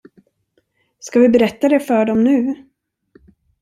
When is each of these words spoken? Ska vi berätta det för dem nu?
Ska 0.99 1.19
vi 1.19 1.29
berätta 1.29 1.69
det 1.69 1.79
för 1.79 2.05
dem 2.05 2.23
nu? 2.23 2.65